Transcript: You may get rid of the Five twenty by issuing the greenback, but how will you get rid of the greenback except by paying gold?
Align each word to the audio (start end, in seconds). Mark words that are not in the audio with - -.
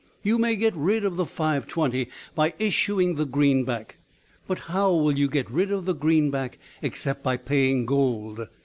You 0.23 0.39
may 0.39 0.55
get 0.55 0.75
rid 0.75 1.05
of 1.05 1.15
the 1.15 1.27
Five 1.27 1.67
twenty 1.67 2.07
by 2.33 2.55
issuing 2.57 3.17
the 3.17 3.25
greenback, 3.27 3.97
but 4.47 4.57
how 4.61 4.95
will 4.95 5.15
you 5.15 5.27
get 5.29 5.47
rid 5.51 5.71
of 5.71 5.85
the 5.85 5.93
greenback 5.93 6.57
except 6.81 7.21
by 7.21 7.37
paying 7.37 7.85
gold? 7.85 8.47